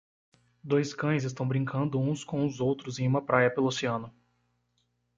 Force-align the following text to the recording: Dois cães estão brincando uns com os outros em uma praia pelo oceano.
Dois 0.63 0.95
cães 0.95 1.23
estão 1.25 1.47
brincando 1.47 1.99
uns 1.99 2.23
com 2.23 2.43
os 2.43 2.59
outros 2.59 2.97
em 2.97 3.07
uma 3.07 3.23
praia 3.23 3.53
pelo 3.53 3.67
oceano. 3.67 4.11